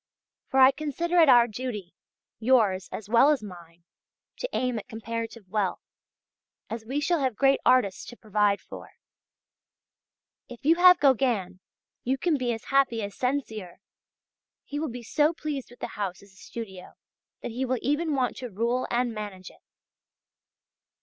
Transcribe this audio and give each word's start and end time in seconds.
For 0.47 0.59
I 0.59 0.71
consider 0.71 1.19
it 1.19 1.29
our 1.29 1.47
duty, 1.47 1.93
yours 2.39 2.89
as 2.91 3.07
well 3.07 3.29
as 3.29 3.43
mine, 3.43 3.83
to 4.37 4.49
aim 4.51 4.79
at 4.79 4.87
comparative 4.87 5.47
wealth, 5.47 5.83
as 6.71 6.83
we 6.87 6.99
shall 6.99 7.19
have 7.19 7.35
great 7.35 7.59
artists 7.63 8.03
to 8.05 8.17
provide 8.17 8.61
for. 8.61 8.93
If 10.49 10.65
you 10.65 10.73
have 10.77 10.99
Gauguin, 10.99 11.59
you 12.03 12.17
can 12.17 12.35
be 12.35 12.51
as 12.51 12.63
happy 12.73 13.03
as 13.03 13.13
Sensier. 13.13 13.75
He 14.63 14.79
will 14.79 14.89
be 14.89 15.03
so 15.03 15.33
pleased 15.33 15.69
with 15.69 15.81
the 15.81 15.89
house 15.93 16.23
as 16.23 16.33
a 16.33 16.35
studio, 16.35 16.93
that 17.43 17.51
he 17.51 17.63
will 17.63 17.77
even 17.83 18.15
want 18.15 18.35
to 18.37 18.49
rule 18.49 18.87
and 18.89 19.13
manage 19.13 19.51
it. 19.51 19.61